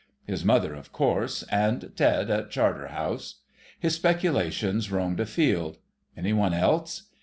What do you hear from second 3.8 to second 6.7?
speculations roamed afield. Any one